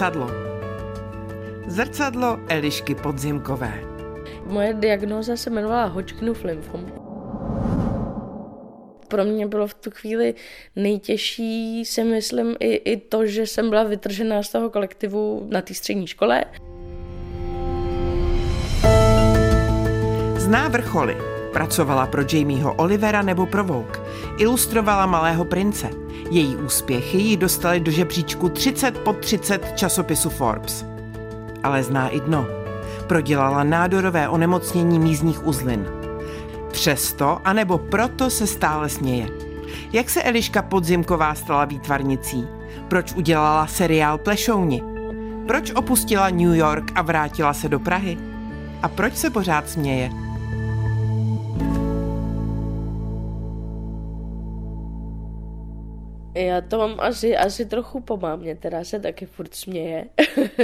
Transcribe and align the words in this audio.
Zrcadlo. 0.00 0.30
Zrcadlo 1.66 2.38
Elišky 2.48 2.94
Podzimkové. 2.94 3.84
Moje 4.46 4.74
diagnóza 4.74 5.36
se 5.36 5.50
jmenovala 5.50 5.84
Hodgkinův 5.84 6.44
lymfom. 6.44 6.92
Pro 9.08 9.24
mě 9.24 9.46
bylo 9.46 9.66
v 9.66 9.74
tu 9.74 9.90
chvíli 9.90 10.34
nejtěžší, 10.76 11.84
si 11.84 12.04
myslím, 12.04 12.56
i, 12.60 12.74
i 12.74 12.96
to, 12.96 13.26
že 13.26 13.46
jsem 13.46 13.70
byla 13.70 13.82
vytržená 13.82 14.42
z 14.42 14.48
toho 14.48 14.70
kolektivu 14.70 15.46
na 15.50 15.62
té 15.62 15.74
střední 15.74 16.06
škole. 16.06 16.44
Zná 20.36 20.68
vrcholy. 20.68 21.39
Pracovala 21.52 22.06
pro 22.06 22.22
Jamieho 22.32 22.74
Olivera 22.74 23.22
nebo 23.22 23.46
pro 23.46 23.64
Vogue. 23.64 24.00
Ilustrovala 24.38 25.06
Malého 25.06 25.44
prince. 25.44 25.90
Její 26.30 26.56
úspěchy 26.56 27.18
ji 27.18 27.36
dostaly 27.36 27.80
do 27.80 27.90
žebříčku 27.90 28.48
30 28.48 28.98
pod 28.98 29.16
30 29.16 29.72
časopisu 29.74 30.30
Forbes. 30.30 30.84
Ale 31.62 31.82
zná 31.82 32.08
i 32.08 32.20
dno. 32.20 32.46
Prodělala 33.06 33.64
nádorové 33.64 34.28
onemocnění 34.28 34.98
mízních 34.98 35.46
uzlin. 35.46 35.86
Přesto, 36.72 37.40
anebo 37.44 37.78
proto 37.78 38.30
se 38.30 38.46
stále 38.46 38.88
směje. 38.88 39.28
Jak 39.92 40.10
se 40.10 40.22
Eliška 40.22 40.62
Podzimková 40.62 41.34
stala 41.34 41.64
výtvarnicí? 41.64 42.48
Proč 42.88 43.12
udělala 43.12 43.66
seriál 43.66 44.18
Plešouni? 44.18 44.82
Proč 45.46 45.70
opustila 45.70 46.30
New 46.30 46.54
York 46.54 46.92
a 46.94 47.02
vrátila 47.02 47.54
se 47.54 47.68
do 47.68 47.80
Prahy? 47.80 48.18
A 48.82 48.88
proč 48.88 49.16
se 49.16 49.30
pořád 49.30 49.70
směje? 49.70 50.10
Já 56.34 56.60
to 56.60 56.78
mám 56.78 57.00
asi, 57.00 57.36
asi 57.36 57.66
trochu 57.66 58.00
po 58.00 58.16
mámě, 58.16 58.54
která 58.54 58.84
se 58.84 59.00
taky 59.00 59.26
furt 59.26 59.54
směje. 59.54 60.08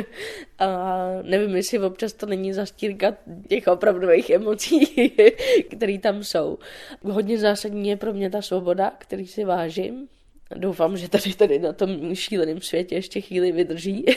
a 0.59 0.99
nevím, 1.23 1.57
jestli 1.57 1.79
občas 1.79 2.13
to 2.13 2.27
není 2.27 2.53
zastírka 2.53 3.17
těch 3.49 3.67
opravdových 3.67 4.31
emocí, 4.31 4.87
které 5.77 5.99
tam 5.99 6.25
jsou. 6.25 6.59
Hodně 7.03 7.39
zásadní 7.39 7.89
je 7.89 7.97
pro 7.97 8.13
mě 8.13 8.31
ta 8.31 8.43
svoboda, 8.43 8.93
který 8.99 9.27
si 9.27 9.45
vážím. 9.45 10.09
Doufám, 10.57 10.97
že 10.97 11.09
tady, 11.09 11.35
tady 11.35 11.59
na 11.59 11.73
tom 11.73 12.15
šíleném 12.15 12.61
světě 12.61 12.95
ještě 12.95 13.21
chvíli 13.21 13.53
vydrží. 13.53 14.05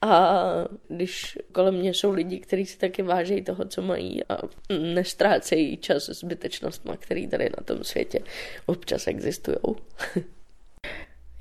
A 0.00 0.44
když 0.88 1.38
kolem 1.52 1.74
mě 1.74 1.94
jsou 1.94 2.12
lidi, 2.12 2.38
kteří 2.38 2.66
si 2.66 2.78
taky 2.78 3.02
vážejí 3.02 3.42
toho, 3.42 3.64
co 3.64 3.82
mají 3.82 4.24
a 4.24 4.38
nestrácejí 4.78 5.76
čas 5.76 6.06
zbytečnostma, 6.06 6.96
který 6.96 7.28
tady 7.28 7.44
na 7.44 7.64
tom 7.64 7.84
světě 7.84 8.18
občas 8.66 9.06
existují. 9.06 9.56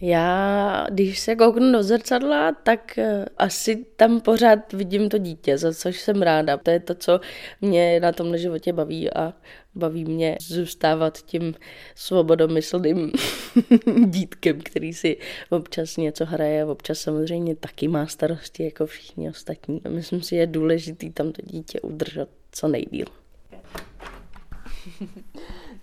Já, 0.05 0.87
když 0.91 1.19
se 1.19 1.35
kouknu 1.35 1.71
do 1.71 1.83
zrcadla, 1.83 2.51
tak 2.51 2.97
eh, 2.97 3.25
asi 3.37 3.85
tam 3.95 4.21
pořád 4.21 4.73
vidím 4.73 5.09
to 5.09 5.17
dítě, 5.17 5.57
za 5.57 5.73
což 5.73 5.99
jsem 5.99 6.21
ráda. 6.21 6.57
To 6.57 6.71
je 6.71 6.79
to, 6.79 6.95
co 6.95 7.19
mě 7.61 7.99
na 7.99 8.11
tomhle 8.11 8.37
životě 8.37 8.73
baví 8.73 9.13
a 9.13 9.33
baví 9.75 10.05
mě 10.05 10.37
zůstávat 10.41 11.17
tím 11.17 11.53
svobodomyslným 11.95 13.11
dítkem, 14.05 14.61
který 14.61 14.93
si 14.93 15.17
občas 15.49 15.97
něco 15.97 16.25
hraje, 16.25 16.65
občas 16.65 16.99
samozřejmě 16.99 17.55
taky 17.55 17.87
má 17.87 18.07
starosti 18.07 18.63
jako 18.63 18.85
všichni 18.85 19.29
ostatní. 19.29 19.81
Myslím 19.89 20.21
si, 20.21 20.35
je 20.35 20.47
důležitý 20.47 21.09
tam 21.09 21.31
to 21.31 21.41
dítě 21.45 21.81
udržet 21.81 22.29
co 22.51 22.67
nejdíl. 22.67 23.05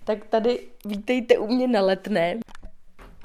tak 0.03 0.25
tady 0.25 0.59
vítejte 0.85 1.37
u 1.37 1.47
mě 1.47 1.67
na 1.67 1.81
letné. 1.81 2.39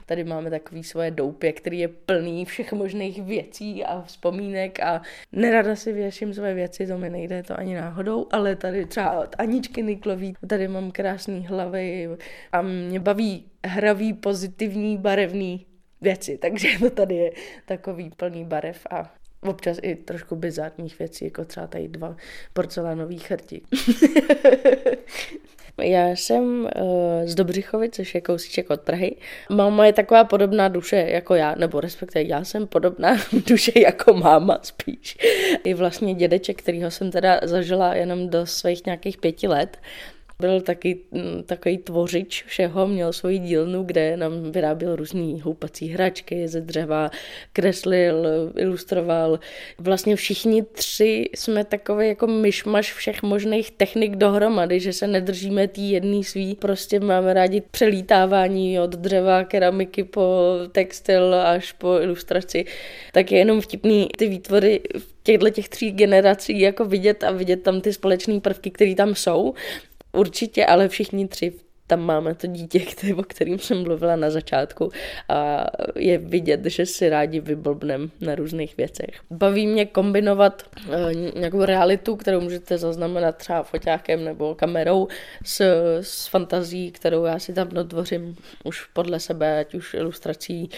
Tady 0.07 0.25
máme 0.25 0.51
takový 0.51 0.85
svoje 0.85 1.11
doupě, 1.11 1.53
který 1.53 1.79
je 1.79 1.89
plný 1.89 2.45
všech 2.45 2.73
možných 2.73 3.23
věcí 3.23 3.85
a 3.85 4.03
vzpomínek 4.03 4.81
a 4.81 5.03
nerada 5.33 5.77
si 5.77 5.93
věším 5.93 6.35
svoje 6.35 6.55
věci, 6.55 6.87
to 6.87 6.99
mi 6.99 7.11
nejde 7.11 7.43
to 7.43 7.59
ani 7.59 7.75
náhodou, 7.75 8.27
ale 8.33 8.57
tady 8.57 8.87
třeba 8.87 9.21
od 9.21 9.35
Aničky 9.39 9.83
Niklový, 9.83 10.35
tady 10.49 10.69
mám 10.69 10.91
krásný 10.91 11.47
hlavy 11.47 12.09
a 12.53 12.63
mě 12.63 13.01
baví 13.01 13.45
hravý, 13.65 14.13
pozitivní, 14.13 14.97
barevný 14.97 15.67
věci, 16.01 16.39
takže 16.39 16.69
to 16.79 16.91
tady 16.91 17.15
je 17.15 17.31
takový 17.67 18.11
plný 18.11 18.45
barev 18.45 18.87
a 18.91 19.15
občas 19.49 19.79
i 19.83 19.95
trošku 19.95 20.37
bizárních 20.37 20.99
věcí, 20.99 21.25
jako 21.25 21.45
třeba 21.45 21.67
tady 21.67 21.89
dva 21.89 22.17
porcelánový 22.53 23.19
chrti. 23.19 23.63
Já 25.83 26.09
jsem 26.09 26.61
uh, 26.61 26.69
z 27.25 27.35
Dobřichovy, 27.35 27.91
což 27.91 28.15
je 28.15 28.21
kousíček 28.21 28.71
od 28.71 28.81
Prahy. 28.81 29.17
Máma 29.51 29.87
je 29.87 29.93
taková 29.93 30.25
podobná 30.25 30.69
duše 30.69 30.97
jako 30.97 31.35
já, 31.35 31.55
nebo 31.55 31.81
respektive 31.81 32.25
já 32.29 32.45
jsem 32.45 32.67
podobná 32.67 33.17
duše 33.47 33.73
jako 33.81 34.15
máma 34.15 34.59
spíš. 34.63 35.19
I 35.65 35.75
vlastně 35.75 36.15
dědeček, 36.15 36.59
kterýho 36.59 36.91
jsem 36.91 37.11
teda 37.11 37.41
zažila 37.43 37.95
jenom 37.95 38.29
do 38.29 38.47
svých 38.47 38.87
nějakých 38.87 39.19
pěti 39.19 39.49
let, 39.49 39.79
byl 40.41 40.61
taky 40.61 40.99
mm, 41.11 41.43
takový 41.47 41.79
tvořič 41.79 42.45
všeho, 42.45 42.87
měl 42.87 43.13
svoji 43.13 43.39
dílnu, 43.39 43.83
kde 43.83 44.17
nám 44.17 44.53
vyráběl 44.53 44.97
různý 44.97 45.41
houpací 45.41 45.89
hračky 45.89 46.49
ze 46.49 46.61
dřeva, 46.61 47.11
kreslil, 47.53 48.27
ilustroval. 48.57 49.41
Vlastně 49.79 50.17
všichni 50.17 50.63
tři 50.63 51.29
jsme 51.35 51.65
takový 51.65 52.09
jako 52.09 52.27
myšmaš 52.27 52.93
všech 52.93 53.23
možných 53.23 53.71
technik 53.71 54.17
dohromady, 54.17 54.81
že 54.81 54.93
se 54.93 55.07
nedržíme 55.07 55.69
tý 55.69 55.91
jedný 55.91 56.25
svý. 56.25 56.55
Prostě 56.55 57.01
máme 57.01 57.35
rádi 57.35 57.63
přelítávání 57.71 58.81
od 58.81 58.91
dřeva, 58.91 59.45
keramiky 59.45 60.05
po 60.05 60.55
textil 60.73 61.35
až 61.35 61.73
po 61.73 61.99
ilustraci. 62.01 62.65
Tak 63.13 63.33
je 63.33 63.39
jenom 63.39 63.61
vtipný 63.61 64.09
ty 64.19 64.29
výtvory 64.29 64.81
těchto 65.23 65.51
těch 65.51 65.69
tří 65.69 65.93
generací 65.93 66.61
jako 66.61 66.85
vidět 66.85 67.25
a 67.25 67.31
vidět 67.31 67.63
tam 67.63 67.81
ty 67.81 67.93
společné 67.93 68.41
prvky, 68.41 68.71
které 68.71 68.95
tam 68.95 69.15
jsou. 69.15 69.55
Určitě, 70.17 70.67
ale 70.67 70.89
všichni 70.89 71.29
tři 71.29 71.53
tam 71.87 72.01
máme 72.01 72.35
to 72.35 72.47
dítě, 72.47 72.79
který, 72.93 73.15
o 73.15 73.23
kterým 73.23 73.59
jsem 73.59 73.83
mluvila 73.83 74.17
na 74.17 74.31
začátku 74.31 74.91
a 75.29 75.67
je 75.97 76.19
vidět, 76.19 76.65
že 76.65 76.87
si 76.87 77.09
rádi 77.09 77.41
vyblbnem 77.41 78.11
na 78.21 78.35
různých 78.35 78.77
věcech. 78.77 79.21
Baví 79.31 79.67
mě 79.67 79.87
kombinovat 79.87 80.63
uh, 80.89 80.95
nějakou 81.41 81.65
realitu, 81.65 82.17
kterou 82.17 82.41
můžete 82.41 82.79
zaznamenat 82.79 83.37
třeba 83.37 83.63
foťákem 83.63 84.25
nebo 84.25 84.55
kamerou 84.55 85.09
s, 85.45 85.61
s 86.01 86.27
fantazí, 86.27 86.91
kterou 86.91 87.25
já 87.25 87.39
si 87.39 87.53
tam 87.53 87.69
dotvořím 87.69 88.37
už 88.65 88.85
podle 88.85 89.21
sebe, 89.21 89.61
ať 89.61 89.75
už 89.75 89.95
ilustrací 89.95 90.71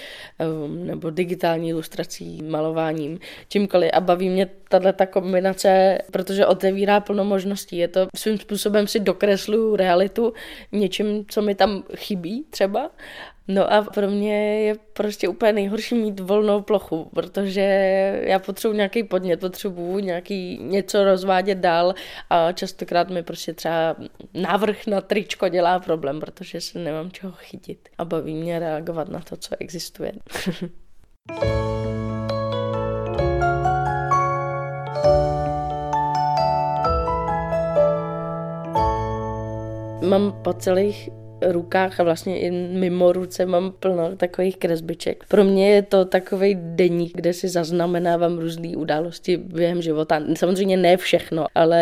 um, 0.64 0.86
nebo 0.86 1.10
digitální 1.10 1.68
ilustrací, 1.68 2.42
malováním, 2.42 3.18
čímkoliv. 3.48 3.90
A 3.92 4.00
baví 4.00 4.30
mě 4.30 4.50
tahle 4.68 4.92
ta 4.92 5.06
kombinace, 5.06 5.98
protože 6.10 6.46
otevírá 6.46 7.00
plno 7.00 7.24
možností. 7.24 7.76
Je 7.76 7.88
to 7.88 8.06
svým 8.16 8.38
způsobem 8.38 8.86
si 8.86 9.00
dokresluju 9.00 9.76
realitu 9.76 10.32
něčím, 10.72 10.97
co 11.28 11.42
mi 11.42 11.54
tam 11.54 11.82
chybí 11.96 12.44
třeba. 12.50 12.90
No 13.48 13.72
a 13.72 13.82
pro 13.82 14.10
mě 14.10 14.60
je 14.60 14.74
prostě 14.92 15.28
úplně 15.28 15.52
nejhorší 15.52 15.94
mít 15.94 16.20
volnou 16.20 16.62
plochu, 16.62 17.10
protože 17.14 17.62
já 18.22 18.38
potřebuji 18.38 18.76
nějaký 18.76 19.02
podnět, 19.02 19.40
potřebuji 19.40 19.98
nějaký 19.98 20.58
něco 20.62 21.04
rozvádět 21.04 21.58
dál 21.58 21.94
a 22.30 22.52
častokrát 22.52 23.10
mi 23.10 23.22
prostě 23.22 23.54
třeba 23.54 23.96
návrh 24.34 24.86
na 24.86 25.00
tričko 25.00 25.48
dělá 25.48 25.78
problém, 25.78 26.20
protože 26.20 26.60
se 26.60 26.78
nemám 26.78 27.10
čeho 27.10 27.32
chytit 27.32 27.88
a 27.98 28.04
baví 28.04 28.34
mě 28.34 28.58
reagovat 28.58 29.08
na 29.08 29.20
to, 29.20 29.36
co 29.36 29.54
existuje. 29.58 30.12
mám 40.08 40.40
po 40.42 40.52
celých 40.52 41.10
rukách 41.42 42.00
a 42.00 42.02
vlastně 42.02 42.40
i 42.40 42.50
mimo 42.50 43.12
ruce 43.12 43.46
mám 43.46 43.72
plno 43.72 44.16
takových 44.16 44.56
kresbiček. 44.56 45.24
Pro 45.28 45.44
mě 45.44 45.70
je 45.70 45.82
to 45.82 46.04
takový 46.04 46.56
deník, 46.60 47.16
kde 47.16 47.32
si 47.32 47.48
zaznamenávám 47.48 48.38
různé 48.38 48.76
události 48.76 49.36
během 49.36 49.82
života. 49.82 50.22
Samozřejmě 50.36 50.76
ne 50.76 50.96
všechno, 50.96 51.46
ale 51.54 51.80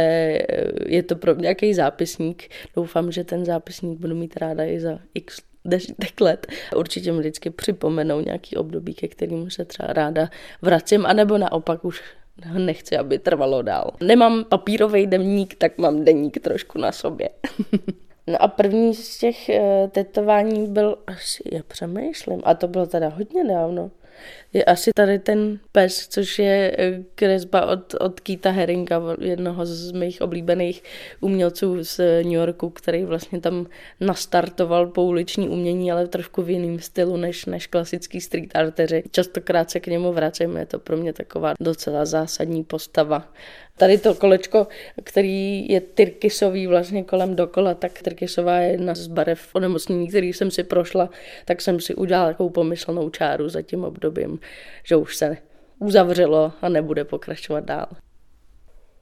je 0.86 1.02
to 1.02 1.16
pro 1.16 1.34
mě 1.34 1.42
nějaký 1.42 1.74
zápisník. 1.74 2.48
Doufám, 2.76 3.12
že 3.12 3.24
ten 3.24 3.44
zápisník 3.44 3.98
budu 3.98 4.14
mít 4.14 4.36
ráda 4.36 4.64
i 4.64 4.80
za 4.80 4.98
x 5.14 5.36
desítek 5.64 6.20
let. 6.20 6.46
Určitě 6.76 7.12
mi 7.12 7.18
vždycky 7.18 7.50
připomenou 7.50 8.20
nějaký 8.20 8.56
období, 8.56 8.94
ke 8.94 9.08
kterým 9.08 9.50
se 9.50 9.64
třeba 9.64 9.92
ráda 9.92 10.28
vracím, 10.62 11.06
anebo 11.06 11.38
naopak 11.38 11.84
už 11.84 12.02
nechci, 12.58 12.96
aby 12.96 13.18
trvalo 13.18 13.62
dál. 13.62 13.90
Nemám 14.00 14.44
papírový 14.44 15.06
deník, 15.06 15.54
tak 15.54 15.78
mám 15.78 16.04
deník 16.04 16.38
trošku 16.40 16.78
na 16.78 16.92
sobě. 16.92 17.28
No 18.26 18.42
a 18.42 18.48
první 18.48 18.94
z 18.94 19.18
těch 19.18 19.48
uh, 19.48 19.90
tetování 19.90 20.66
byl 20.66 20.98
asi, 21.06 21.42
já 21.52 21.62
přemýšlím, 21.68 22.42
a 22.44 22.54
to 22.54 22.68
bylo 22.68 22.86
teda 22.86 23.08
hodně 23.08 23.44
dávno. 23.44 23.90
Je 24.56 24.64
asi 24.64 24.90
tady 24.94 25.18
ten 25.18 25.58
pes, 25.72 26.08
což 26.08 26.38
je 26.38 26.76
eh, 26.78 27.02
kresba 27.14 27.66
od, 27.66 27.94
od 28.00 28.20
Keita 28.20 28.50
Herringa, 28.50 29.02
jednoho 29.20 29.66
z 29.66 29.92
mých 29.92 30.22
oblíbených 30.22 30.82
umělců 31.20 31.84
z 31.84 31.98
New 32.22 32.32
Yorku, 32.32 32.70
který 32.70 33.04
vlastně 33.04 33.40
tam 33.40 33.66
nastartoval 34.00 34.86
pouliční 34.86 35.48
umění, 35.48 35.92
ale 35.92 36.08
trošku 36.08 36.42
v 36.42 36.50
jiném 36.50 36.78
stylu 36.78 37.16
než, 37.16 37.44
než 37.44 37.66
klasický 37.66 38.20
street 38.20 38.56
arteři. 38.56 39.02
Častokrát 39.10 39.70
se 39.70 39.80
k 39.80 39.86
němu 39.86 40.12
vracím, 40.12 40.56
je 40.56 40.66
to 40.66 40.78
pro 40.78 40.96
mě 40.96 41.12
taková 41.12 41.54
docela 41.60 42.04
zásadní 42.04 42.64
postava. 42.64 43.28
Tady 43.78 43.98
to 43.98 44.14
kolečko, 44.14 44.66
který 45.04 45.68
je 45.68 45.80
tyrkysový 45.80 46.66
vlastně 46.66 47.04
kolem 47.04 47.36
dokola, 47.36 47.74
tak 47.74 48.02
tyrkysová 48.02 48.58
je 48.58 48.70
jedna 48.70 48.94
z 48.94 49.06
barev 49.06 49.48
onemocnění, 49.52 50.08
který 50.08 50.32
jsem 50.32 50.50
si 50.50 50.64
prošla, 50.64 51.10
tak 51.44 51.60
jsem 51.60 51.80
si 51.80 51.94
udělala 51.94 52.28
takovou 52.28 52.50
pomyslnou 52.50 53.10
čáru 53.10 53.48
za 53.48 53.62
tím 53.62 53.84
obdobím, 53.84 54.38
že 54.84 54.96
už 54.96 55.16
se 55.16 55.36
uzavřelo 55.78 56.52
a 56.62 56.68
nebude 56.68 57.04
pokračovat 57.04 57.64
dál. 57.64 57.86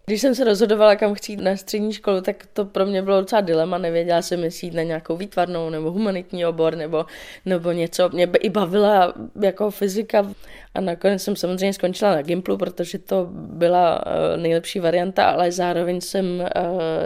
Když 0.06 0.20
jsem 0.20 0.34
se 0.34 0.44
rozhodovala, 0.44 0.96
kam 0.96 1.14
chci 1.14 1.32
jít 1.32 1.40
na 1.40 1.56
střední 1.56 1.92
školu, 1.92 2.20
tak 2.20 2.46
to 2.52 2.64
pro 2.64 2.86
mě 2.86 3.02
bylo 3.02 3.20
docela 3.20 3.40
dilema. 3.40 3.78
Nevěděla 3.78 4.22
jsem, 4.22 4.44
jestli 4.44 4.66
jít 4.66 4.74
na 4.74 4.82
nějakou 4.82 5.16
výtvarnou 5.16 5.70
nebo 5.70 5.90
humanitní 5.90 6.46
obor 6.46 6.76
nebo, 6.76 7.06
nebo 7.44 7.72
něco. 7.72 8.08
Mě 8.08 8.26
by 8.26 8.38
i 8.38 8.50
bavila 8.50 9.14
jako 9.42 9.70
fyzika 9.70 10.32
a 10.74 10.80
nakonec 10.80 11.22
jsem 11.22 11.36
samozřejmě 11.36 11.72
skončila 11.72 12.14
na 12.14 12.22
Gimplu, 12.22 12.56
protože 12.56 12.98
to 12.98 13.28
byla 13.32 14.06
uh, 14.06 14.42
nejlepší 14.42 14.80
varianta, 14.80 15.24
ale 15.24 15.52
zároveň 15.52 16.00
jsem 16.00 16.26
uh, 16.40 16.46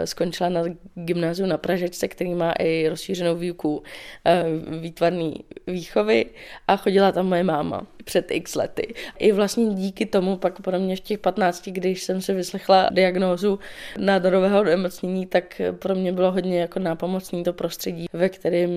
skončila 0.05 0.49
na 0.49 0.63
gymnáziu 0.95 1.47
na 1.47 1.57
Pražečce, 1.57 2.07
který 2.07 2.33
má 2.35 2.51
i 2.59 2.87
rozšířenou 2.89 3.35
výuku 3.35 3.77
uh, 3.77 4.79
výtvarné 4.79 5.31
výchovy 5.67 6.25
a 6.67 6.75
chodila 6.75 7.11
tam 7.11 7.27
moje 7.27 7.43
máma 7.43 7.87
před 8.03 8.31
x 8.31 8.55
lety. 8.55 8.93
I 9.17 9.31
vlastně 9.31 9.65
díky 9.65 10.05
tomu 10.05 10.37
pak 10.37 10.61
pro 10.61 10.79
mě 10.79 10.95
v 10.95 10.99
těch 10.99 11.19
15, 11.19 11.69
když 11.69 12.03
jsem 12.03 12.21
si 12.21 12.33
vyslechla 12.33 12.89
diagnózu 12.91 13.59
nádorového 13.97 14.63
nemocnění, 14.63 15.25
tak 15.25 15.61
pro 15.79 15.95
mě 15.95 16.11
bylo 16.11 16.31
hodně 16.31 16.61
jako 16.61 16.79
nápomocný 16.79 17.43
to 17.43 17.53
prostředí, 17.53 18.05
ve 18.13 18.29
kterém 18.29 18.69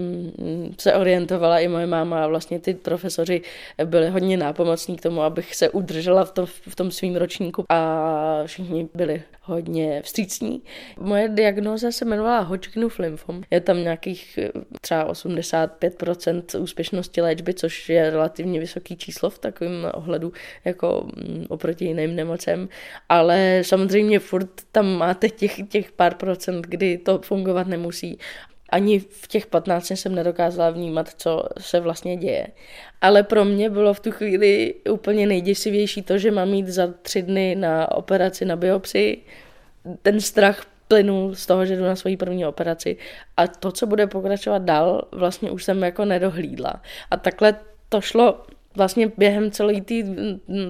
se 0.78 0.94
orientovala 0.94 1.58
i 1.58 1.68
moje 1.68 1.86
máma 1.86 2.24
a 2.24 2.26
vlastně 2.26 2.58
ty 2.58 2.74
profesoři 2.74 3.42
byli 3.84 4.08
hodně 4.08 4.36
nápomocní 4.36 4.96
k 4.96 5.02
tomu, 5.02 5.22
abych 5.22 5.54
se 5.54 5.70
udržela 5.70 6.24
v 6.24 6.32
tom, 6.32 6.46
v 6.46 6.76
tom 6.76 6.90
svým 6.90 7.16
ročníku 7.16 7.64
a 7.68 8.42
všichni 8.46 8.88
byli 8.94 9.22
hodně 9.42 10.02
vstřícní. 10.02 10.62
Moje 10.98 11.28
diagnóza 11.28 11.90
se 11.90 12.04
jmenovala 12.04 12.40
Hodgkinův 12.40 12.98
lymfom. 12.98 13.42
Je 13.50 13.60
tam 13.60 13.82
nějakých 13.82 14.38
třeba 14.80 15.12
85% 15.12 16.62
úspěšnosti 16.62 17.20
léčby, 17.20 17.54
což 17.54 17.88
je 17.88 18.10
relativně 18.10 18.60
vysoký 18.60 18.96
číslo 18.96 19.11
v 19.30 19.38
takovém 19.38 19.90
ohledu 19.94 20.32
jako 20.64 21.06
mm, 21.16 21.46
oproti 21.48 21.84
jiným 21.84 22.16
nemocem, 22.16 22.68
ale 23.08 23.62
samozřejmě 23.62 24.18
furt 24.18 24.50
tam 24.72 24.86
máte 24.86 25.28
těch, 25.28 25.68
těch 25.68 25.92
pár 25.92 26.14
procent, 26.14 26.66
kdy 26.66 26.98
to 26.98 27.18
fungovat 27.18 27.66
nemusí 27.66 28.18
ani 28.72 28.98
v 28.98 29.26
těch 29.28 29.46
15 29.46 29.90
jsem 29.90 30.14
nedokázala 30.14 30.70
vnímat, 30.70 31.08
co 31.16 31.42
se 31.60 31.80
vlastně 31.80 32.16
děje. 32.16 32.46
Ale 33.00 33.22
pro 33.22 33.44
mě 33.44 33.70
bylo 33.70 33.94
v 33.94 34.00
tu 34.00 34.10
chvíli 34.10 34.74
úplně 34.90 35.26
nejděsivější 35.26 36.02
to, 36.02 36.18
že 36.18 36.30
mám 36.30 36.48
mít 36.48 36.68
za 36.68 36.86
tři 37.02 37.22
dny 37.22 37.54
na 37.54 37.92
operaci 37.92 38.44
na 38.44 38.56
biopsii. 38.56 39.24
Ten 40.02 40.20
strach 40.20 40.66
plynul 40.88 41.34
z 41.34 41.46
toho, 41.46 41.66
že 41.66 41.76
jdu 41.76 41.84
na 41.84 41.96
svoji 41.96 42.16
první 42.16 42.46
operaci 42.46 42.96
a 43.36 43.46
to, 43.46 43.72
co 43.72 43.86
bude 43.86 44.06
pokračovat 44.06 44.62
dál, 44.62 45.08
vlastně 45.12 45.50
už 45.50 45.64
jsem 45.64 45.82
jako 45.82 46.04
nedohlídla. 46.04 46.82
A 47.10 47.16
takhle 47.16 47.54
to 47.88 48.00
šlo 48.00 48.44
vlastně 48.76 49.12
během 49.16 49.50
celé 49.50 49.80
tý, 49.80 50.04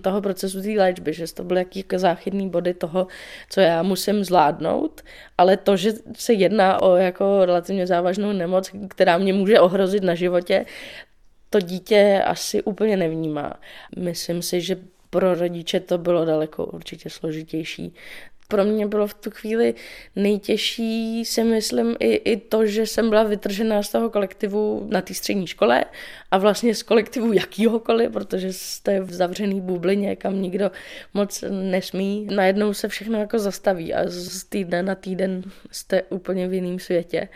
toho 0.02 0.22
procesu 0.22 0.62
té 0.62 0.68
léčby, 0.68 1.12
že 1.12 1.34
to 1.34 1.44
byly 1.44 1.60
jaký 1.60 1.78
jako 1.78 1.98
záchytný 1.98 2.48
body 2.48 2.74
toho, 2.74 3.06
co 3.50 3.60
já 3.60 3.82
musím 3.82 4.24
zvládnout, 4.24 5.02
ale 5.38 5.56
to, 5.56 5.76
že 5.76 5.92
se 6.16 6.32
jedná 6.32 6.82
o 6.82 6.96
jako 6.96 7.44
relativně 7.44 7.86
závažnou 7.86 8.32
nemoc, 8.32 8.70
která 8.88 9.18
mě 9.18 9.32
může 9.32 9.60
ohrozit 9.60 10.02
na 10.02 10.14
životě, 10.14 10.66
to 11.50 11.60
dítě 11.60 12.22
asi 12.26 12.62
úplně 12.62 12.96
nevnímá. 12.96 13.54
Myslím 13.96 14.42
si, 14.42 14.60
že 14.60 14.76
pro 15.10 15.34
rodiče 15.34 15.80
to 15.80 15.98
bylo 15.98 16.24
daleko 16.24 16.66
určitě 16.66 17.10
složitější 17.10 17.94
pro 18.52 18.64
mě 18.64 18.86
bylo 18.86 19.06
v 19.06 19.14
tu 19.14 19.30
chvíli 19.30 19.74
nejtěžší, 20.16 21.24
si 21.24 21.44
myslím, 21.44 21.96
i, 22.00 22.14
i 22.14 22.36
to, 22.36 22.66
že 22.66 22.86
jsem 22.86 23.10
byla 23.10 23.22
vytržená 23.22 23.82
z 23.82 23.88
toho 23.88 24.10
kolektivu 24.10 24.86
na 24.90 25.02
té 25.02 25.14
střední 25.14 25.46
škole 25.46 25.84
a 26.30 26.38
vlastně 26.38 26.74
z 26.74 26.82
kolektivu 26.82 27.32
jakýhokoliv, 27.32 28.12
protože 28.12 28.52
jste 28.52 29.00
v 29.00 29.12
zavřený 29.12 29.60
bublině, 29.60 30.16
kam 30.16 30.42
nikdo 30.42 30.70
moc 31.14 31.44
nesmí. 31.50 32.28
Najednou 32.30 32.74
se 32.74 32.88
všechno 32.88 33.18
jako 33.18 33.38
zastaví 33.38 33.94
a 33.94 34.02
z 34.06 34.44
týdne 34.44 34.82
na 34.82 34.94
týden 34.94 35.42
jste 35.70 36.02
úplně 36.02 36.48
v 36.48 36.54
jiném 36.54 36.78
světě. 36.78 37.28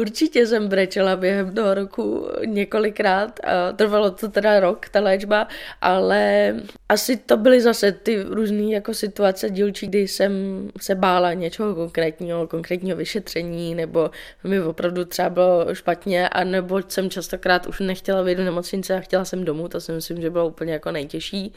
Určitě 0.00 0.46
jsem 0.46 0.68
brečela 0.68 1.16
během 1.16 1.54
toho 1.54 1.74
roku 1.74 2.28
několikrát. 2.46 3.40
Trvalo 3.76 4.10
to 4.10 4.28
teda 4.28 4.60
rok, 4.60 4.88
ta 4.88 5.00
léčba, 5.00 5.48
ale 5.80 6.54
asi 6.88 7.16
to 7.16 7.36
byly 7.36 7.60
zase 7.60 7.92
ty 7.92 8.22
různé 8.22 8.72
jako 8.72 8.94
situace 8.94 9.50
dílčí, 9.50 9.86
kdy 9.86 10.08
jsem 10.08 10.32
se 10.80 10.94
bála 10.94 11.32
něčeho 11.32 11.74
konkrétního, 11.74 12.46
konkrétního 12.46 12.96
vyšetření, 12.96 13.74
nebo 13.74 14.10
mi 14.44 14.60
opravdu 14.60 15.04
třeba 15.04 15.30
bylo 15.30 15.74
špatně, 15.74 16.28
a 16.28 16.44
nebo 16.44 16.80
jsem 16.88 17.10
častokrát 17.10 17.66
už 17.66 17.80
nechtěla 17.80 18.22
vyjít 18.22 18.38
do 18.38 18.44
nemocnice 18.44 18.94
a 18.94 19.00
chtěla 19.00 19.24
jsem 19.24 19.44
domů, 19.44 19.68
to 19.68 19.80
si 19.80 19.92
myslím, 19.92 20.20
že 20.20 20.30
bylo 20.30 20.48
úplně 20.48 20.72
jako 20.72 20.90
nejtěžší. 20.90 21.52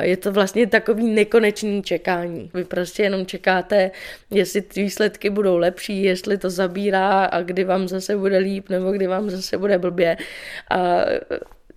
Je 0.00 0.16
to 0.16 0.32
vlastně 0.32 0.66
takový 0.66 1.04
nekonečný 1.04 1.82
čekání. 1.82 2.50
Vy 2.54 2.64
prostě 2.64 3.02
jenom 3.02 3.26
čekáte, 3.26 3.90
jestli 4.30 4.60
ty 4.62 4.82
výsledky 4.82 5.30
budou 5.30 5.56
lepší, 5.56 6.02
jestli 6.02 6.38
to 6.38 6.50
zabírá 6.50 7.24
a 7.24 7.42
kdy 7.44 7.64
vám 7.64 7.88
zase 7.88 8.16
bude 8.16 8.38
líp, 8.38 8.68
nebo 8.68 8.92
kdy 8.92 9.06
vám 9.06 9.30
zase 9.30 9.58
bude 9.58 9.78
blbě. 9.78 10.16
A 10.70 11.04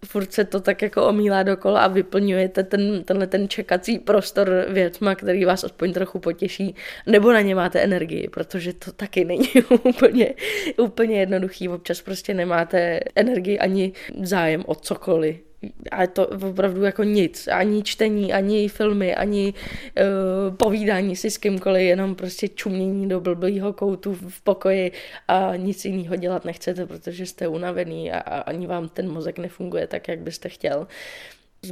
furt 0.06 0.34
se 0.34 0.46
to 0.46 0.60
tak 0.60 0.82
jako 0.82 1.08
omílá 1.08 1.44
dokola 1.44 1.82
a 1.82 1.88
vyplňujete 1.88 2.64
ten, 2.64 3.04
tenhle 3.04 3.28
ten 3.28 3.50
čekací 3.50 4.00
prostor 4.00 4.66
věcma, 4.70 5.16
který 5.16 5.46
vás 5.46 5.64
aspoň 5.64 5.94
trochu 5.94 6.20
potěší, 6.20 6.76
nebo 7.06 7.34
na 7.34 7.42
ně 7.42 7.56
máte 7.56 7.80
energii, 7.80 8.28
protože 8.28 8.74
to 8.74 8.92
taky 8.92 9.26
není 9.26 9.50
úplně, 9.84 10.34
úplně 10.78 11.20
jednoduchý. 11.20 11.70
Občas 11.70 12.02
prostě 12.02 12.34
nemáte 12.34 13.00
energii 13.16 13.60
ani 13.60 13.94
zájem 14.22 14.64
o 14.68 14.76
cokoliv 14.76 15.47
a 15.92 16.02
je 16.02 16.08
to 16.08 16.28
opravdu 16.28 16.84
jako 16.84 17.04
nic, 17.04 17.48
ani 17.48 17.84
čtení, 17.84 18.34
ani 18.34 18.70
filmy, 18.70 19.16
ani 19.16 19.54
uh, 19.54 20.56
povídání 20.56 21.16
si 21.16 21.32
s 21.32 21.38
kýmkoliv, 21.38 21.82
jenom 21.82 22.16
prostě 22.16 22.48
čumění 22.48 23.10
do 23.10 23.20
blbýho 23.20 23.74
koutu 23.74 24.14
v 24.14 24.42
pokoji 24.42 24.92
a 25.28 25.56
nic 25.56 25.86
jiného 25.86 26.16
dělat 26.16 26.46
nechcete, 26.46 26.86
protože 26.86 27.26
jste 27.26 27.48
unavený 27.48 28.12
a, 28.12 28.20
a 28.20 28.40
ani 28.42 28.68
vám 28.68 28.90
ten 28.90 29.12
mozek 29.12 29.40
nefunguje 29.40 29.88
tak, 29.88 30.08
jak 30.08 30.20
byste 30.20 30.50
chtěl. 30.50 30.80
Uh, 30.80 30.88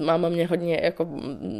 Máma 0.04 0.30
mě 0.30 0.48
hodně, 0.48 0.80
jako 0.84 1.10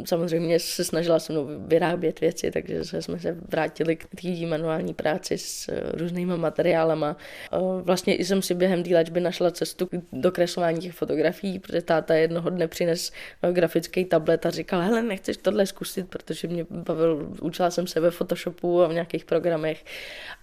samozřejmě 0.04 0.60
se 0.60 0.84
snažila 0.84 1.18
se 1.18 1.32
mnou 1.32 1.48
vyrábět 1.66 2.20
věci, 2.20 2.50
takže 2.50 2.84
jsme 2.84 3.18
se 3.18 3.36
vrátili 3.48 3.96
k 3.96 4.06
té 4.22 4.46
manuální 4.46 4.94
práci 4.94 5.38
s 5.38 5.68
eh, 5.68 5.82
různýma 5.92 6.36
materiálama. 6.36 7.16
Eh, 7.52 7.56
vlastně 7.82 8.14
jsem 8.14 8.42
si 8.42 8.54
během 8.54 8.82
té 8.82 8.90
léčby 8.90 9.20
našla 9.20 9.50
cestu 9.50 9.88
do 10.12 10.32
kreslení 10.32 10.78
těch 10.80 10.92
fotografií, 10.92 11.58
protože 11.58 11.82
táta 11.82 12.14
jednoho 12.14 12.50
dne 12.50 12.68
přines 12.68 13.12
grafický 13.52 14.04
tablet 14.04 14.46
a 14.46 14.50
říkal, 14.50 14.80
hele, 14.80 15.02
nechceš 15.02 15.36
tohle 15.36 15.66
zkusit, 15.66 16.08
protože 16.08 16.48
mě 16.48 16.66
bavil, 16.70 17.28
učila 17.40 17.70
jsem 17.70 17.86
se 17.86 18.00
ve 18.00 18.10
Photoshopu 18.10 18.82
a 18.82 18.88
v 18.88 18.92
nějakých 18.92 19.24
programech. 19.24 19.84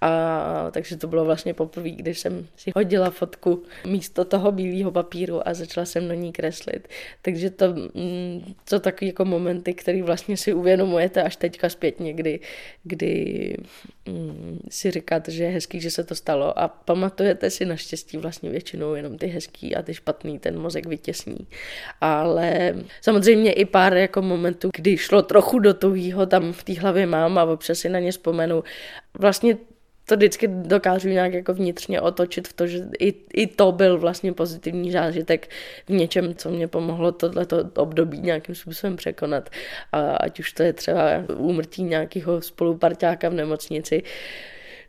A 0.01 0.71
takže 0.71 0.97
to 0.97 1.07
bylo 1.07 1.25
vlastně 1.25 1.53
poprvé, 1.53 1.89
když 1.89 2.19
jsem 2.19 2.47
si 2.55 2.71
hodila 2.75 3.09
fotku 3.09 3.63
místo 3.85 4.25
toho 4.25 4.51
bílého 4.51 4.91
papíru 4.91 5.47
a 5.47 5.53
začala 5.53 5.85
jsem 5.85 6.07
na 6.07 6.13
ní 6.13 6.31
kreslit. 6.31 6.87
Takže 7.21 7.49
to 7.49 7.72
Mm, 7.73 8.53
to 8.69 8.79
takový 8.79 9.07
jako 9.07 9.25
momenty, 9.25 9.73
které 9.73 10.03
vlastně 10.03 10.37
si 10.37 10.53
uvědomujete 10.53 11.23
až 11.23 11.35
teďka 11.35 11.69
zpětně, 11.69 12.13
kdy, 12.13 12.39
kdy 12.83 13.57
mm, 14.05 14.59
si 14.69 14.91
říkáte, 14.91 15.31
že 15.31 15.43
je 15.43 15.49
hezký, 15.49 15.81
že 15.81 15.91
se 15.91 16.03
to 16.03 16.15
stalo 16.15 16.59
a 16.59 16.67
pamatujete 16.67 17.49
si 17.49 17.65
naštěstí 17.65 18.17
vlastně 18.17 18.49
většinou 18.49 18.93
jenom 18.93 19.17
ty 19.17 19.27
hezký 19.27 19.75
a 19.75 19.81
ty 19.81 19.93
špatný 19.93 20.39
ten 20.39 20.59
mozek 20.59 20.85
vytěsní. 20.85 21.47
Ale 22.01 22.75
samozřejmě 23.01 23.53
i 23.53 23.65
pár 23.65 23.97
jako 23.97 24.21
momentů, 24.21 24.69
kdy 24.75 24.97
šlo 24.97 25.21
trochu 25.21 25.59
do 25.59 25.73
tuhýho, 25.73 26.25
tam 26.25 26.53
v 26.53 26.63
té 26.63 26.73
hlavě 26.73 27.05
mám 27.05 27.37
a 27.37 27.43
občas 27.43 27.79
si 27.79 27.89
na 27.89 27.99
ně 27.99 28.11
vzpomenu. 28.11 28.63
Vlastně 29.19 29.57
to 30.05 30.15
vždycky 30.15 30.47
dokážu 30.47 31.09
nějak 31.09 31.33
jako 31.33 31.53
vnitřně 31.53 32.01
otočit 32.01 32.47
v 32.47 32.53
to, 32.53 32.67
že 32.67 32.79
i, 32.99 33.13
i 33.33 33.47
to 33.47 33.71
byl 33.71 33.99
vlastně 33.99 34.33
pozitivní 34.33 34.91
zážitek 34.91 35.49
v 35.87 35.89
něčem, 35.89 36.35
co 36.35 36.49
mě 36.49 36.67
pomohlo 36.67 37.11
tohleto 37.11 37.69
období 37.75 38.19
nějakým 38.19 38.55
způsobem 38.55 38.95
překonat. 38.95 39.49
A 39.91 40.15
ať 40.15 40.39
už 40.39 40.53
to 40.53 40.63
je 40.63 40.73
třeba 40.73 41.03
úmrtí 41.37 41.83
nějakého 41.83 42.41
spoluparťáka 42.41 43.29
v 43.29 43.33
nemocnici, 43.33 44.03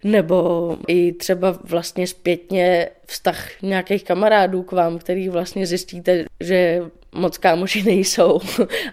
nebo 0.04 0.76
i 0.88 1.12
třeba 1.12 1.58
vlastně 1.64 2.06
zpětně 2.06 2.88
vztah 3.06 3.62
nějakých 3.62 4.04
kamarádů 4.04 4.62
k 4.62 4.72
vám, 4.72 4.98
který 4.98 5.28
vlastně 5.28 5.66
zjistíte, 5.66 6.24
že 6.40 6.82
moc 7.14 7.38
kámoši 7.38 7.82
nejsou 7.86 8.40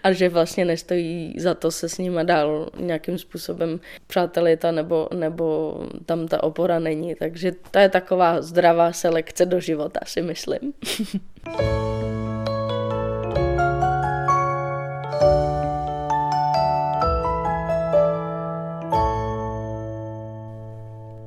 a 0.04 0.12
že 0.12 0.30
vlastně 0.30 0.66
nestojí 0.66 1.36
za 1.38 1.54
to 1.54 1.72
se 1.72 1.90
s 1.90 1.98
nima 1.98 2.24
dál 2.24 2.70
nějakým 2.78 3.18
způsobem 3.18 3.80
přátelita 4.08 4.72
nebo, 4.72 5.08
nebo 5.13 5.78
tam 6.06 6.28
ta 6.28 6.44
opora 6.44 6.80
není. 6.80 7.16
Takže 7.16 7.51
to 7.72 7.80
je 7.80 7.90
taková 7.90 8.42
zdravá 8.42 8.94
selekce 8.94 9.46
do 9.46 9.60
života, 9.60 10.00
si 10.06 10.22
myslím. 10.22 10.74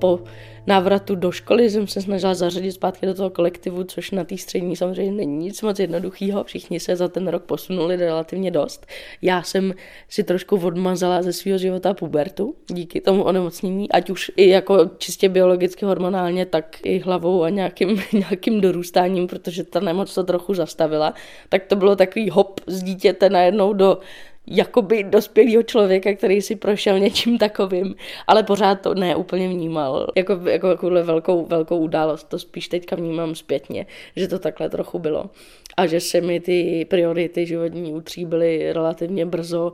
po 0.04 0.20
návratu 0.66 1.14
do 1.14 1.32
školy 1.32 1.70
jsem 1.70 1.86
se 1.86 2.02
snažila 2.02 2.34
zařadit 2.34 2.72
zpátky 2.72 3.06
do 3.06 3.14
toho 3.14 3.30
kolektivu, 3.30 3.84
což 3.84 4.10
na 4.10 4.24
té 4.24 4.38
střední 4.38 4.76
samozřejmě 4.76 5.12
není 5.12 5.36
nic 5.36 5.62
moc 5.62 5.78
jednoduchého. 5.78 6.44
Všichni 6.44 6.80
se 6.80 6.96
za 6.96 7.08
ten 7.08 7.28
rok 7.28 7.42
posunuli 7.42 7.96
relativně 7.96 8.50
dost. 8.50 8.86
Já 9.22 9.42
jsem 9.42 9.74
si 10.08 10.24
trošku 10.24 10.56
odmazala 10.56 11.22
ze 11.22 11.32
svého 11.32 11.58
života 11.58 11.94
pubertu 11.94 12.54
díky 12.66 13.00
tomu 13.00 13.22
onemocnění, 13.22 13.92
ať 13.92 14.10
už 14.10 14.30
i 14.36 14.48
jako 14.48 14.90
čistě 14.98 15.28
biologicky 15.28 15.84
hormonálně, 15.84 16.46
tak 16.46 16.78
i 16.82 16.98
hlavou 16.98 17.42
a 17.42 17.48
nějakým, 17.50 18.02
nějakým 18.12 18.60
dorůstáním, 18.60 19.26
protože 19.26 19.64
ta 19.64 19.80
nemoc 19.80 20.14
to 20.14 20.24
trochu 20.24 20.54
zastavila. 20.54 21.14
Tak 21.48 21.64
to 21.66 21.76
bylo 21.76 21.96
takový 21.96 22.30
hop 22.30 22.60
z 22.66 22.82
dítěte 22.82 23.30
najednou 23.30 23.72
do 23.72 23.98
jakoby 24.46 25.04
dospělého 25.04 25.62
člověka, 25.62 26.14
který 26.14 26.42
si 26.42 26.56
prošel 26.56 26.98
něčím 26.98 27.38
takovým, 27.38 27.94
ale 28.26 28.42
pořád 28.42 28.80
to 28.80 28.94
ne 28.94 29.16
úplně 29.16 29.48
vnímal. 29.48 30.06
Jako, 30.16 30.40
jako 30.48 30.68
takovou 30.68 31.04
velkou, 31.04 31.46
velkou 31.46 31.78
událost, 31.78 32.24
to 32.24 32.38
spíš 32.38 32.68
teďka 32.68 32.96
vnímám 32.96 33.34
zpětně, 33.34 33.86
že 34.16 34.28
to 34.28 34.38
takhle 34.38 34.70
trochu 34.70 34.98
bylo. 34.98 35.30
A 35.76 35.86
že 35.86 36.00
se 36.00 36.20
mi 36.20 36.40
ty 36.40 36.86
priority 36.90 37.46
životní 37.46 37.92
utříbily 37.92 38.72
relativně 38.72 39.26
brzo 39.26 39.72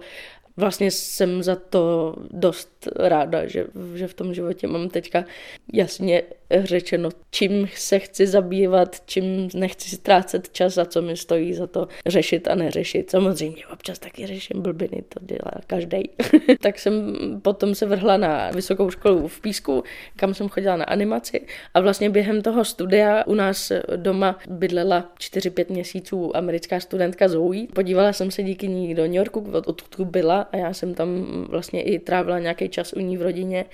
vlastně 0.57 0.91
jsem 0.91 1.43
za 1.43 1.57
to 1.57 2.15
dost 2.31 2.89
ráda, 2.97 3.47
že, 3.47 3.67
že 3.95 4.07
v 4.07 4.15
tom 4.15 4.35
životě 4.35 4.67
mám 4.67 4.89
teďka 4.89 5.25
jasně 5.73 6.23
řečeno, 6.59 7.09
čím 7.31 7.69
se 7.75 7.99
chci 7.99 8.27
zabývat, 8.27 8.97
čím 9.07 9.49
nechci 9.55 9.97
ztrácet 9.97 10.51
čas 10.53 10.79
a 10.79 10.85
co 10.85 11.03
mi 11.03 11.17
stojí 11.17 11.55
za 11.55 11.67
to 11.67 11.89
řešit 12.07 12.49
a 12.49 12.55
neřešit. 12.55 13.11
Samozřejmě 13.11 13.67
občas 13.73 13.99
taky 13.99 14.27
řeším 14.27 14.63
blbiny, 14.63 15.03
to 15.09 15.21
dělá 15.25 15.53
každý. 15.67 16.03
tak 16.61 16.79
jsem 16.79 17.17
potom 17.43 17.75
se 17.75 17.87
vrhla 17.87 18.17
na 18.17 18.51
vysokou 18.51 18.91
školu 18.91 19.29
v 19.29 19.41
Písku, 19.41 19.85
kam 20.17 20.35
jsem 20.35 20.49
chodila 20.49 20.77
na 20.77 20.85
animaci 20.85 21.47
a 21.75 21.81
vlastně 21.81 22.11
během 22.11 22.43
toho 22.43 22.65
studia 22.65 23.27
u 23.27 23.35
nás 23.35 23.73
doma 23.97 24.39
bydlela 24.49 25.13
4-5 25.19 25.73
měsíců 25.73 26.37
americká 26.37 26.81
studentka 26.81 27.29
Zoe. 27.29 27.67
Podívala 27.75 28.13
jsem 28.13 28.31
se 28.31 28.43
díky 28.43 28.69
ní 28.69 28.95
do 28.95 29.03
New 29.03 29.15
Yorku, 29.15 29.53
odkud 29.67 30.09
byla 30.09 30.41
a 30.41 30.57
já 30.57 30.73
jsem 30.73 30.95
tam 30.95 31.09
vlastně 31.49 31.83
i 31.83 31.99
trávila 31.99 32.39
nějaký 32.39 32.69
čas 32.69 32.93
u 32.93 33.01
ní 33.01 33.17
v 33.17 33.23
rodině 33.23 33.65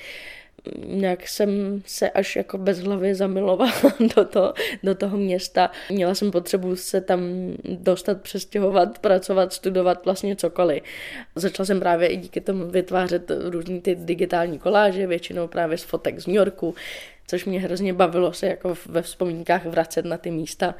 nějak 0.86 1.28
jsem 1.28 1.82
se 1.86 2.10
až 2.10 2.36
jako 2.36 2.58
bez 2.58 2.78
hlavy 2.78 3.14
zamilovala 3.14 3.72
do, 4.16 4.24
to, 4.24 4.54
do 4.82 4.94
toho 4.94 5.16
města. 5.16 5.70
Měla 5.90 6.14
jsem 6.14 6.30
potřebu 6.30 6.76
se 6.76 7.00
tam 7.00 7.20
dostat, 7.64 8.20
přestěhovat, 8.20 8.98
pracovat, 8.98 9.52
studovat 9.52 10.04
vlastně 10.04 10.36
cokoliv. 10.36 10.82
Začala 11.34 11.66
jsem 11.66 11.80
právě 11.80 12.08
i 12.08 12.16
díky 12.16 12.40
tomu 12.40 12.66
vytvářet 12.66 13.30
různý 13.50 13.80
ty 13.80 13.94
digitální 13.94 14.58
koláže, 14.58 15.06
většinou 15.06 15.48
právě 15.48 15.78
z 15.78 15.82
fotek 15.82 16.20
z 16.20 16.26
New 16.26 16.36
Yorku, 16.36 16.74
což 17.26 17.44
mě 17.44 17.60
hrozně 17.60 17.94
bavilo 17.94 18.32
se 18.32 18.46
jako 18.46 18.74
ve 18.86 19.02
vzpomínkách 19.02 19.66
vracet 19.66 20.04
na 20.04 20.18
ty 20.18 20.30
místa 20.30 20.74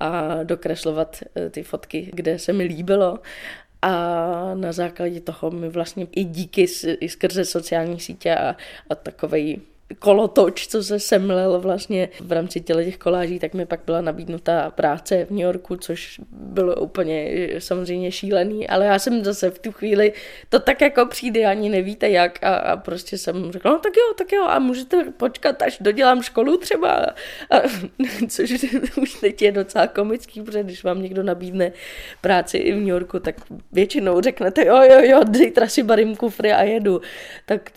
a 0.00 0.42
dokreslovat 0.42 1.16
eh, 1.36 1.50
ty 1.50 1.62
fotky, 1.62 2.10
kde 2.12 2.38
se 2.38 2.52
mi 2.52 2.64
líbilo 2.64 3.18
a 3.82 4.54
na 4.54 4.72
základě 4.72 5.20
toho 5.20 5.50
mi 5.50 5.68
vlastně 5.68 6.06
i 6.12 6.24
díky 6.24 6.66
i 7.00 7.08
skrze 7.08 7.44
sociální 7.44 8.00
sítě 8.00 8.36
a, 8.36 8.56
a 8.90 8.94
takovej 8.94 9.60
kolotoč, 9.98 10.66
co 10.66 10.82
se 10.82 11.00
semlel 11.00 11.60
vlastně 11.60 12.08
v 12.20 12.32
rámci 12.32 12.60
těch 12.60 12.98
koláží, 12.98 13.38
tak 13.38 13.54
mi 13.54 13.66
pak 13.66 13.80
byla 13.86 14.00
nabídnuta 14.00 14.70
práce 14.70 15.24
v 15.24 15.30
New 15.30 15.40
Yorku, 15.40 15.76
což 15.76 16.20
bylo 16.32 16.74
úplně 16.74 17.48
samozřejmě 17.58 18.12
šílený, 18.12 18.68
ale 18.68 18.86
já 18.86 18.98
jsem 18.98 19.24
zase 19.24 19.50
v 19.50 19.58
tu 19.58 19.72
chvíli, 19.72 20.12
to 20.48 20.60
tak 20.60 20.80
jako 20.80 21.06
přijde, 21.06 21.46
ani 21.46 21.68
nevíte 21.68 22.08
jak 22.08 22.44
a, 22.44 22.54
a 22.56 22.76
prostě 22.76 23.18
jsem 23.18 23.52
řekla, 23.52 23.70
no 23.72 23.78
tak 23.78 23.92
jo, 23.96 24.14
tak 24.18 24.32
jo 24.32 24.44
a 24.44 24.58
můžete 24.58 25.04
počkat, 25.16 25.62
až 25.62 25.78
dodělám 25.80 26.22
školu 26.22 26.56
třeba, 26.56 27.06
a, 27.50 27.56
což 28.28 28.64
už 29.02 29.14
teď 29.14 29.42
je 29.42 29.52
docela 29.52 29.86
komický, 29.86 30.42
protože 30.42 30.62
když 30.62 30.84
vám 30.84 31.02
někdo 31.02 31.22
nabídne 31.22 31.72
práci 32.20 32.58
i 32.58 32.72
v 32.72 32.76
New 32.76 32.88
Yorku, 32.88 33.18
tak 33.18 33.36
většinou 33.72 34.20
řeknete, 34.20 34.66
jo, 34.66 34.82
jo, 34.82 35.00
jo, 35.02 35.20
zítra 35.32 35.66
si 35.66 35.82
barím 35.82 36.16
kufry 36.16 36.52
a 36.52 36.62
jedu. 36.62 37.00
Tak 37.46 37.70